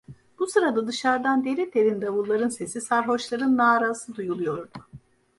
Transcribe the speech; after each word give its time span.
Bu 0.39 0.47
sırada 0.47 0.87
dışardan 0.87 1.45
derin 1.45 1.71
derin 1.75 2.01
davulların 2.01 2.49
sesi, 2.49 2.81
sarhoşların 2.81 3.57
narası 3.57 4.15
duyuluyordu. 4.15 4.69